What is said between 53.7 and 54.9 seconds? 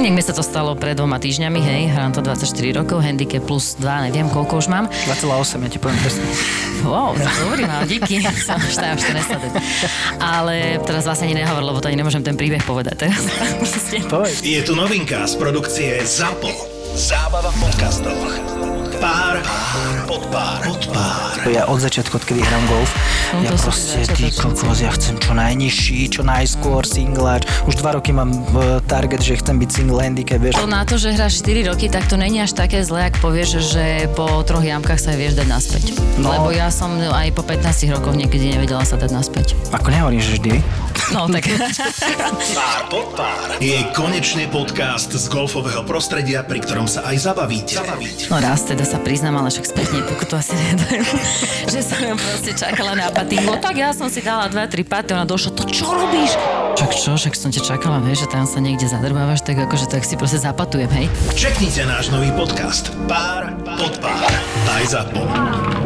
ja som si dala 2-3